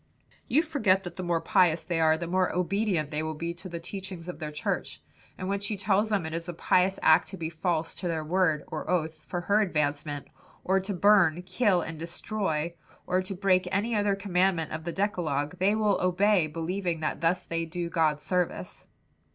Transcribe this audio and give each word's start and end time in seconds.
"You 0.47 0.63
forget 0.63 1.03
that 1.03 1.15
the 1.15 1.21
more 1.21 1.39
pious 1.41 1.83
they 1.83 1.99
are, 1.99 2.17
the 2.17 2.25
more 2.25 2.51
obedient 2.55 3.11
they 3.11 3.21
will 3.21 3.35
be 3.35 3.53
to 3.53 3.69
the 3.69 3.79
teachings 3.79 4.27
of 4.27 4.39
their 4.39 4.49
church, 4.51 4.99
and 5.37 5.47
when 5.47 5.59
she 5.59 5.77
tells 5.77 6.09
them 6.09 6.25
it 6.25 6.33
is 6.33 6.49
a 6.49 6.55
pious 6.55 6.97
act 7.03 7.27
to 7.27 7.37
be 7.37 7.51
false 7.51 7.93
to 7.93 8.07
their 8.07 8.23
word 8.23 8.63
or 8.69 8.89
oath, 8.89 9.23
for 9.27 9.41
her 9.41 9.61
advancement, 9.61 10.27
or 10.63 10.79
to 10.79 10.95
burn, 10.95 11.43
kill 11.43 11.83
and 11.83 11.99
destroy, 11.99 12.73
or 13.05 13.21
to 13.21 13.35
break 13.35 13.67
any 13.71 13.93
other 13.95 14.15
commandment 14.15 14.71
of 14.71 14.85
the 14.85 14.91
decalogue, 14.91 15.59
they 15.59 15.75
will 15.75 16.01
obey 16.01 16.47
believing 16.47 17.01
that 17.01 17.21
thus 17.21 17.43
they 17.43 17.63
do 17.65 17.87
God 17.87 18.19
service. 18.19 18.87